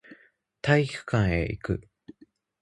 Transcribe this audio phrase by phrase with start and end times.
[0.63, 1.87] 体育館へ行く